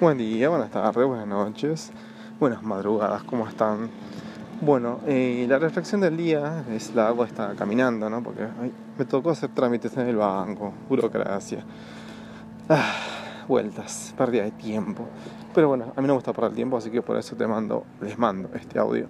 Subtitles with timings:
[0.00, 1.92] Buen día, buenas tardes, buenas noches,
[2.38, 3.90] buenas madrugadas, ¿cómo están?
[4.62, 8.22] Bueno, eh, la reflexión del día es la agua está caminando, ¿no?
[8.22, 8.46] Porque
[8.96, 11.62] me tocó hacer trámites en el banco, burocracia,
[12.70, 12.94] ah,
[13.46, 15.06] vueltas, pérdida de tiempo.
[15.54, 17.84] Pero bueno, a mí no me gusta perder tiempo, así que por eso te mando,
[18.00, 19.06] les mando este audio.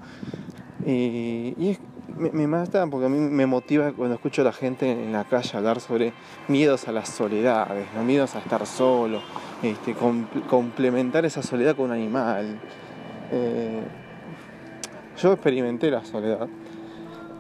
[0.85, 1.79] y
[2.19, 5.23] me, me, mata porque a mí me motiva cuando escucho a la gente en la
[5.23, 6.13] calle hablar sobre
[6.49, 9.21] miedos a las soledades, miedos a estar solo
[9.63, 9.95] este,
[10.49, 12.59] complementar esa soledad con un animal.
[13.31, 13.83] Eh,
[15.21, 16.49] yo experimenté la soledad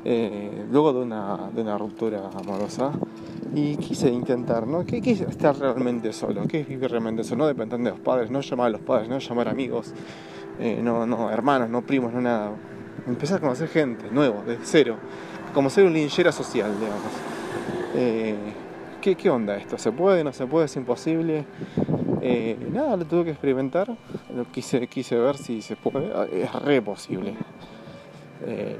[0.04, 2.92] eh, luego de una, ruptura amorosa
[3.54, 4.84] y quise intentar, ¿no?
[4.84, 6.46] ¿Qué, es estar realmente solo?
[6.46, 7.44] ¿Qué es vivir realmente solo?
[7.44, 9.94] No depender de los padres, no llamar a los padres, no llamar amigos,
[10.58, 12.52] eh, no, no hermanos, no primos, no nada.
[13.06, 14.96] Empezar a conocer gente, nuevo, de cero,
[15.54, 17.12] como ser un linchera social, digamos.
[19.00, 19.78] ¿qué, ¿Qué onda esto?
[19.78, 20.22] ¿Se puede?
[20.22, 20.66] ¿No se puede?
[20.66, 21.46] ¿Es imposible?
[22.22, 23.88] Eh, nada, lo tuve que experimentar,
[24.34, 27.34] lo quise, quise ver si se puede, ah, es re posible.
[28.46, 28.78] Eh,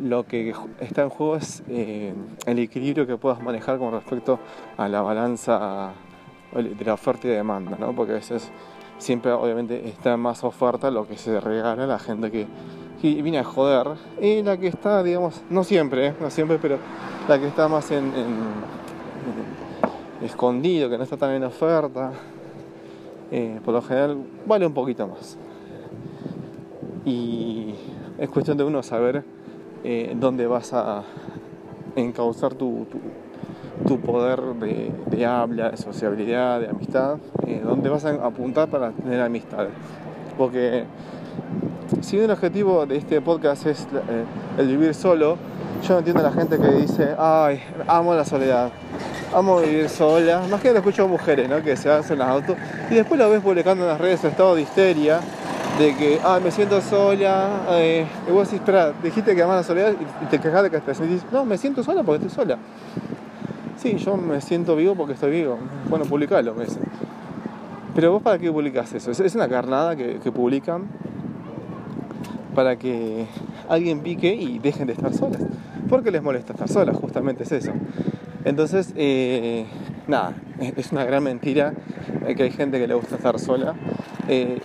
[0.00, 2.12] lo, que está en juego es eh,
[2.46, 4.40] el equilibrio que puedas manejar con respecto
[4.76, 5.92] a la balanza
[6.54, 7.94] de la oferta y demanda, ¿no?
[7.94, 8.50] porque a veces
[8.98, 12.46] siempre obviamente está más oferta lo que se regala a la gente que,
[13.02, 16.78] viene a joder y la que está, digamos, no siempre, no siempre, pero
[17.28, 18.12] la que está más en
[20.24, 22.12] escondido, que no está tan en oferta,
[23.30, 25.36] eh, por lo general vale un poquito más.
[27.04, 27.74] Y
[28.18, 29.24] es cuestión de uno saber
[29.84, 31.02] eh, dónde vas a
[31.96, 32.86] encauzar tu,
[33.86, 39.20] tu, poder de, habla, de sociabilidad, de amistad, eh, dónde vas a apuntar para tener
[39.20, 39.66] amistad.
[40.38, 40.84] Porque
[42.00, 43.86] si el objetivo de este podcast es
[44.56, 45.36] el vivir solo,
[45.82, 48.70] yo no entiendo a la gente que dice, ay, amo la soledad
[49.34, 50.42] amo vivir sola.
[50.50, 51.62] Más que nada escucho mujeres, ¿no?
[51.62, 52.56] Que se hacen las autos.
[52.90, 55.20] Y después lo ves publicando en las redes su estado de histeria.
[55.78, 57.48] De que, ah, me siento sola.
[57.70, 60.80] Eh, y vos decís, espera, dijiste que amas la soledad y te quejas de que
[60.80, 61.22] te sentís.
[61.32, 62.58] No, me siento sola porque estoy sola.
[63.76, 65.58] Sí, yo me siento vivo porque estoy vivo.
[65.88, 66.82] Bueno, publicalo, me dicen.
[67.94, 69.10] Pero vos para qué publicas eso?
[69.10, 70.84] Es una carnada que, que publican
[72.54, 73.26] para que
[73.68, 75.42] alguien pique y dejen de estar solas.
[75.88, 76.96] ¿Por qué les molesta estar solas?
[76.96, 77.72] Justamente es eso.
[78.44, 79.66] Entonces, eh,
[80.08, 80.34] nada,
[80.76, 81.74] es una gran mentira
[82.36, 83.74] que hay gente que le gusta estar sola.
[84.28, 84.60] Eh,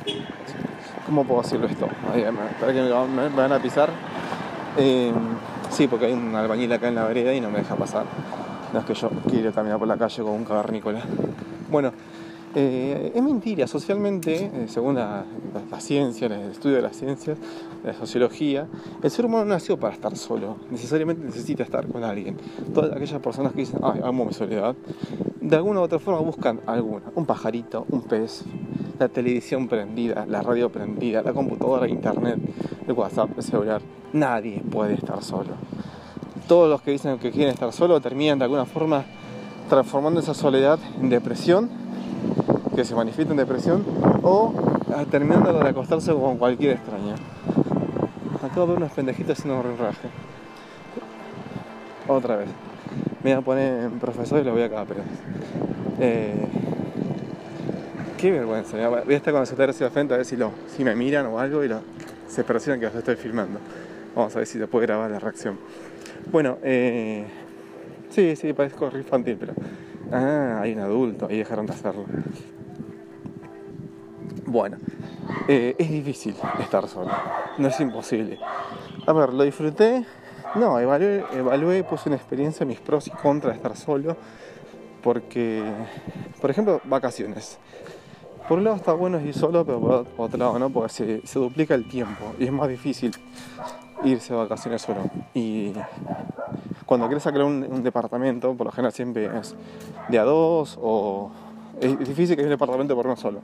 [1.05, 1.87] ¿Cómo puedo decirlo esto?
[2.59, 3.89] Para que me, van a pisar.
[4.77, 5.11] Eh,
[5.69, 8.05] sí, porque hay un albañil acá en la vereda y no me deja pasar.
[8.73, 11.01] No es que yo quiero caminar por la calle con un cavernícola.
[11.71, 11.93] Bueno,
[12.55, 15.23] eh, es mentira, socialmente, eh, según la,
[15.79, 17.37] ciencia, el estudio de las ciencias,
[17.87, 18.67] la sociología,
[19.01, 22.37] el ser humano no nació para estar solo, necesariamente necesita estar con alguien.
[22.73, 24.75] Todas aquellas personas que dicen, ay, amo mi soledad,
[25.41, 28.43] de alguna u otra forma buscan alguna, un pajarito, un pez,
[28.99, 32.39] la televisión prendida, la radio prendida, la computadora, internet,
[32.87, 33.81] el WhatsApp, el celular.
[34.13, 35.51] Nadie puede estar solo.
[36.47, 39.05] Todos los que dicen que quieren estar solo terminan de alguna forma
[39.69, 41.69] transformando esa soledad en depresión
[42.75, 43.83] que se manifiesta en depresión
[44.23, 44.53] o
[44.95, 47.15] ah, terminando de acostarse con cualquier extraña.
[48.65, 50.07] Ver unos pendejitos haciendo un raje.
[52.07, 52.47] Otra vez.
[53.23, 55.01] Me voy a poner en profesor y lo voy a cagar, pero.
[55.99, 56.47] Eh,
[58.17, 58.75] qué vergüenza.
[58.89, 61.27] Voy a estar con el celular hacia frente a ver si, lo, si me miran
[61.27, 61.69] o algo y
[62.27, 63.59] se perciben que los estoy filmando.
[64.15, 65.59] Vamos a ver si se puede grabar la reacción.
[66.31, 67.25] Bueno, eh,
[68.09, 69.53] sí, sí, parezco infantil, pero.
[70.11, 72.05] Ah, hay un adulto, ahí dejaron de hacerlo.
[74.47, 74.77] Bueno,
[75.49, 77.11] eh, es difícil estar solo,
[77.57, 78.39] no es imposible.
[79.05, 80.05] A ver, lo disfruté,
[80.55, 84.15] no, evalué, puse una experiencia, mis pros y contras de estar solo,
[85.03, 85.61] porque,
[86.39, 87.59] por ejemplo, vacaciones.
[88.47, 91.75] Por un lado está bueno ir solo, pero por otro lado no, porque se, duplica
[91.75, 93.11] el tiempo y es más difícil
[94.05, 95.01] irse de vacaciones solo.
[95.33, 95.73] Y
[96.85, 99.57] cuando quieres sacar un, un departamento, por lo general siempre es
[100.07, 101.31] de a dos o
[101.81, 103.41] es difícil que haya un departamento por uno solo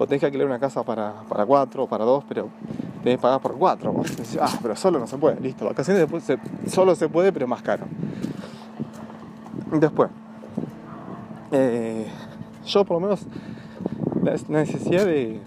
[0.00, 2.48] o tenés que alquilar una casa para, para cuatro o para dos, pero
[3.02, 3.94] tenés que pagar por cuatro.
[4.40, 5.66] ah, pero solo no se puede, listo.
[5.66, 7.84] Vacaciones después solo se puede, pero más caro.
[9.72, 10.08] Después,
[11.52, 12.06] eh,
[12.64, 13.26] yo por lo menos
[14.22, 15.38] la necesidad de,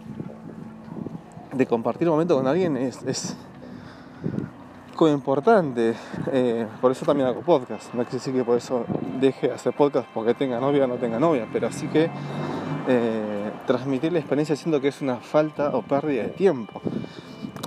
[1.51, 3.35] de compartir un momento con alguien es, es
[5.11, 5.95] importante.
[6.31, 7.93] Eh, por eso también hago podcast.
[7.93, 8.85] No quiere decir que por eso
[9.19, 12.09] deje de hacer podcast porque tenga novia o no tenga novia, pero sí que
[12.87, 13.32] eh,
[13.65, 16.81] transmitir la experiencia siendo que es una falta o pérdida de tiempo.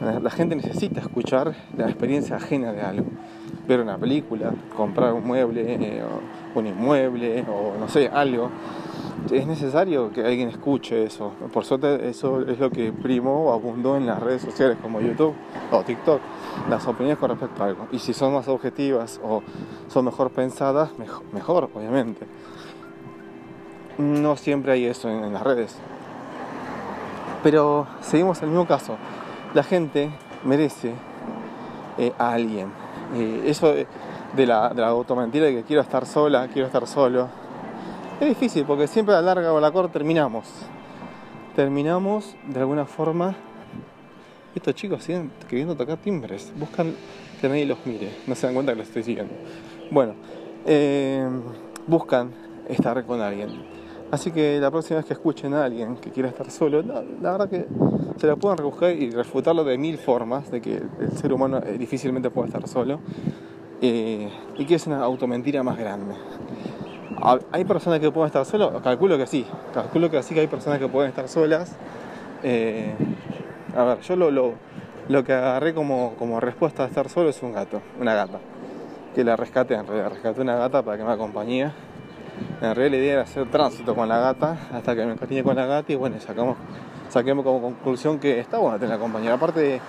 [0.00, 3.06] La gente necesita escuchar la experiencia ajena de algo.
[3.66, 6.02] Ver una película, comprar un mueble, eh,
[6.54, 8.50] un inmueble o no sé, algo.
[9.30, 11.32] es necesario que alguien escuche eso.
[11.50, 15.34] Por suerte eso es lo que primo o abundó en las redes sociales como YouTube
[15.72, 16.20] o TikTok,
[16.68, 17.88] las opiniones con respecto a algo.
[17.90, 19.42] Y si son más objetivas o
[19.88, 20.90] son mejor pensadas,
[21.32, 22.26] mejor, obviamente.
[23.98, 25.76] No siempre hay eso en, las redes.
[27.42, 28.96] Pero seguimos el mismo caso.
[29.54, 30.10] La gente
[30.44, 30.92] merece
[31.98, 32.70] eh, a alguien.
[33.14, 37.28] Eh, eso de la, de la automentira de que quiero estar sola, quiero estar solo
[38.20, 40.46] es difícil porque siempre a la larga o a la corta terminamos.
[41.54, 43.36] Terminamos de alguna forma.
[44.54, 46.50] Estos chicos siguen queriendo tocar timbres.
[46.56, 46.94] Buscan
[47.40, 48.10] que nadie los mire.
[48.26, 49.34] No se dan cuenta que los estoy siguiendo.
[49.90, 50.14] Bueno,
[50.64, 51.28] eh,
[51.86, 52.32] buscan
[52.70, 53.75] estar con alguien.
[54.10, 57.48] Así que la próxima vez que escuchen a alguien que quiera estar solo, la, verdad
[57.48, 57.66] que
[58.18, 61.76] se la pueden rebuscar y refutarlo de mil formas, de que el ser humano eh,
[61.76, 63.00] difícilmente puede estar solo,
[63.82, 66.14] eh, y que es una automentira más grande.
[67.50, 68.80] ¿Hay personas que pueden estar solas?
[68.82, 69.44] Calculo que sí.
[69.74, 71.74] Calculo que sí que hay personas que pueden estar solas.
[72.42, 72.94] Eh,
[73.76, 77.52] a ver, yo lo, lo, que agarré como, como, respuesta a estar solo es un
[77.52, 78.38] gato, una gata.
[79.14, 80.10] Que la rescaté en realidad.
[80.10, 81.72] Rescaté una gata para que me acompañe.
[82.60, 85.56] En realidad la idea era hacer tránsito con la gata hasta que me encariñé con
[85.56, 86.56] la gata y bueno, sacamos,
[87.10, 89.34] saquemos como conclusión que está bueno tener compañera.
[89.34, 89.80] Aparte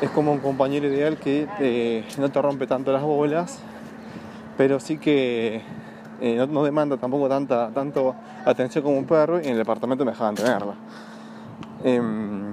[0.00, 3.58] es como un compañero ideal que eh, no te rompe tanto las bolas,
[4.56, 5.62] pero sí que
[6.20, 8.14] eh, no, demanda tampoco tanta tanto
[8.44, 10.74] atención como un perro y en el departamento me dejaban tenerla.
[11.82, 12.52] Em,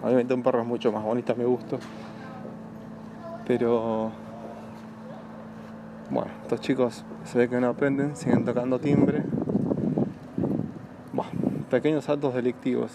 [0.00, 1.78] obviamente un perro es mucho más bonito a mi gusto.
[3.48, 4.12] Pero
[6.10, 9.22] bueno, estos chicos se ve que no aprenden, siguen tocando timbre.
[11.12, 11.30] Bueno,
[11.70, 12.92] pequeños actos delictivos.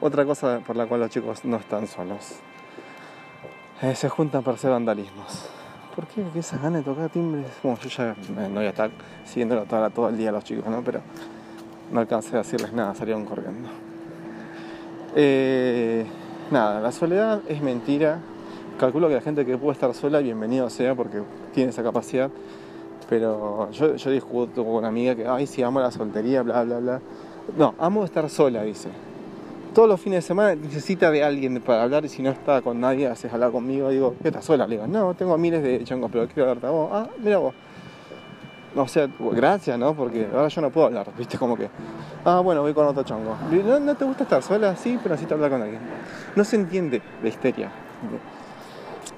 [0.00, 2.36] Otra cosa por la cual los chicos no están solos.
[3.82, 5.48] Eh, se juntan para hacer vandalismos.
[5.94, 6.22] ¿Por qué?
[6.22, 7.46] Porque esas ganas de tocar timbres.
[7.62, 8.90] Bueno, yo ya no voy a estar
[9.24, 10.82] siguiéndolo todo, todo el día a los chicos, ¿no?
[10.82, 11.00] Pero
[11.92, 13.68] no alcancé a decirles nada, salieron corriendo.
[15.16, 16.06] Eh,
[16.50, 18.20] nada, la soledad es mentira.
[18.78, 21.20] Calculo que la gente que puede estar sola, bienvenido sea porque
[21.52, 22.30] tiene esa capacidad.
[23.08, 26.78] Pero yo, yo discuto con una amiga que, ay, sí, amo la soltería, bla, bla,
[26.78, 27.00] bla.
[27.56, 28.88] No, amo estar sola, dice
[29.78, 32.80] todos los fines de semana necesita de alguien para hablar y si no está con
[32.80, 34.66] nadie, haces hablar conmigo, digo, ¿qué estás sola?
[34.66, 36.90] Le digo, no, tengo miles de chongos, pero quiero hablarte a vos.
[36.92, 37.54] Ah, mira vos.
[38.74, 39.94] No, o sea, gracias, ¿no?
[39.94, 41.38] Porque ahora yo no puedo hablar, ¿viste?
[41.38, 41.68] Como que,
[42.24, 43.36] ah, bueno, voy con otro chongo.
[43.52, 44.74] ¿No, ¿No, te gusta estar sola?
[44.74, 45.80] Sí, pero necesito hablar con alguien.
[46.34, 47.70] No se entiende la histeria.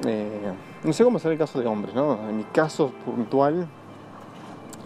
[0.07, 0.53] Eh,
[0.85, 2.29] no sé cómo será el caso de hombres, ¿no?
[2.29, 3.67] En mi caso puntual,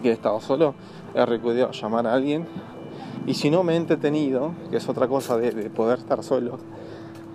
[0.01, 0.75] que he estado solo,
[1.13, 2.45] he recurrido a llamar a alguien
[3.25, 6.59] y si no me he entretenido, que es otra cosa de, poder estar solo,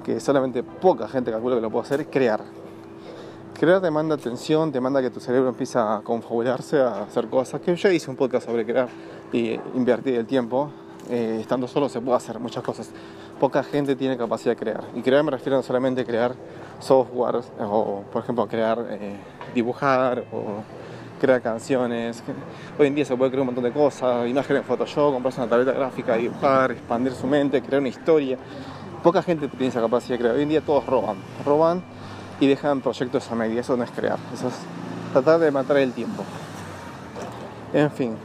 [0.04, 2.42] que solamente poca gente calcula que lo puede hacer, es crear.
[3.58, 7.60] Crear te manda atención, te manda que tu cerebro empiece a confabularse, a hacer cosas.
[7.60, 8.88] Que yo hice un podcast sobre crear
[9.32, 10.70] y invertir el tiempo.
[11.10, 12.88] Eh, estando solo se puede hacer muchas cosas.
[13.40, 14.84] Poca gente tiene capacidad de crear.
[14.94, 16.34] Y crear me refiero no solamente a crear
[16.78, 19.16] software o, por ejemplo, crear, eh,
[19.52, 20.62] dibujar o
[21.20, 22.22] crear canciones.
[22.78, 25.50] Hoy en día se puede crear un montón de cosas, imágenes en Photoshop, comprarse una
[25.50, 28.38] tableta gráfica, dibujar, expandir su mente, crear una historia.
[29.02, 30.36] Poca gente tiene esa capacidad de crear.
[30.36, 31.82] Hoy en día todos roban, roban
[32.38, 33.62] y dejan proyectos a media.
[33.62, 34.54] Eso no es crear, eso es
[35.12, 36.22] tratar de matar el tiempo.
[37.72, 38.16] En fin,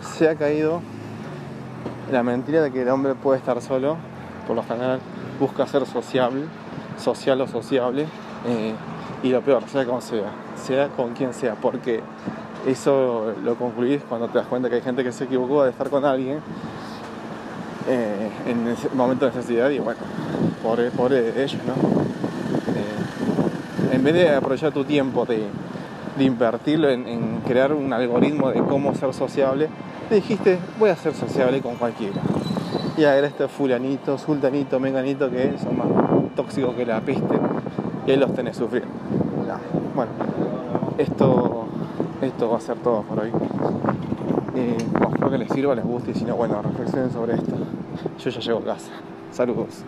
[0.00, 0.80] se ha caído
[2.10, 3.96] la mentira de que el hombre puede estar solo.
[4.46, 5.00] Por lo general
[5.38, 6.44] busca ser sociable,
[6.96, 8.06] social o sociable.
[8.46, 8.74] Eh,
[9.22, 12.00] y lo peor, sea como sea, sea con quien sea, porque
[12.66, 15.90] eso lo concluís cuando te das cuenta que hay gente que se equivocó de estar
[15.90, 16.40] con alguien
[17.88, 20.00] eh, en ese momento de necesidad y bueno,
[20.62, 21.72] pobre, de ellos, ¿no?
[22.74, 25.46] Eh, en vez de aprovechar tu tiempo de,
[26.18, 29.68] invertirlo en, crear un algoritmo de cómo ser sociable,
[30.08, 32.20] te dijiste, voy a ser sociable con cualquiera.
[32.96, 35.88] Y a ver este fulanito, sultanito, menganito que son más
[36.34, 37.38] tóxicos que la peste
[38.06, 38.90] y ahí los tenés sufriendo.
[39.94, 40.12] Bueno,
[40.96, 41.66] esto,
[42.22, 43.32] esto va a ser todo por hoy.
[44.54, 47.54] Espero que les sirva, les guste y si no, bueno, reflexionen sobre esto.
[48.18, 48.90] Yo ya llego a casa.
[49.30, 49.84] Saludos.